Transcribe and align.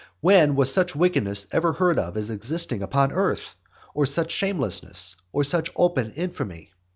When 0.19 0.55
was 0.55 0.73
such 0.73 0.95
wickedness 0.95 1.45
ever 1.51 1.73
heard 1.73 1.99
of 1.99 2.17
as 2.17 2.31
existing 2.31 2.81
upon 2.81 3.11
earth? 3.11 3.55
or 3.93 4.07
such 4.07 4.31
shamelessness? 4.31 5.15
or 5.31 5.43
such 5.43 5.69
open 5.75 6.13
infamy? 6.13 6.71